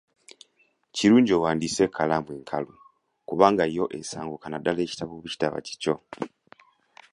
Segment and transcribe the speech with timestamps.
[0.95, 2.73] Kirungi owandiise ekkalaamu enkalu
[3.29, 5.95] kubanga yo esanguka naddala ekitabo bwe kitba kikyo.